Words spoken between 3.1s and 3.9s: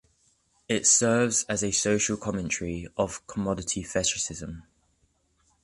commodity